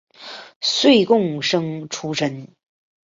[0.61, 2.55] 岁贡生出身。